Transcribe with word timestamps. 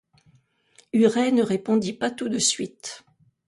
Huret 0.93 1.29
ne 1.31 1.43
répondit 1.43 1.93
pas 1.93 2.09
tout 2.09 2.27
de 2.27 2.39
suite. 2.39 3.05